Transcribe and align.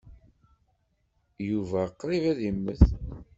Yuba 1.49 1.81
qṛib 1.99 2.23
ad 2.31 2.39
immet. 2.49 2.83